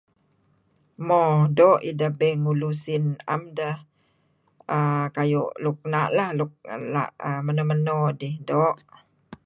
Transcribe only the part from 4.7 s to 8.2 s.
err kayu luk err meno-meno